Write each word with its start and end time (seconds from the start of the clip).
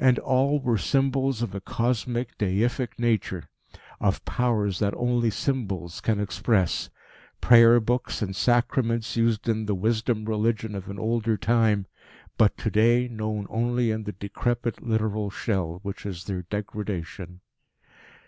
And 0.00 0.18
all 0.18 0.58
were 0.58 0.76
symbols 0.76 1.40
of 1.40 1.54
a 1.54 1.60
cosmic, 1.60 2.36
deific 2.38 2.98
nature; 2.98 3.50
of 4.00 4.24
Powers 4.24 4.80
that 4.80 4.94
only 4.96 5.30
symbols 5.30 6.00
can 6.00 6.18
express 6.18 6.90
prayer 7.40 7.78
books 7.78 8.20
and 8.20 8.34
sacraments 8.34 9.16
used 9.16 9.48
in 9.48 9.66
the 9.66 9.74
Wisdom 9.76 10.24
Religion 10.24 10.74
of 10.74 10.90
an 10.90 10.98
older 10.98 11.36
time, 11.36 11.86
but 12.36 12.58
to 12.58 12.68
day 12.72 13.06
known 13.06 13.46
only 13.48 13.92
in 13.92 14.02
the 14.02 14.12
decrepit, 14.18 14.82
literal 14.82 15.30
shell 15.30 15.78
which 15.84 16.04
is 16.04 16.24
their 16.24 16.42
degradation. 16.42 17.38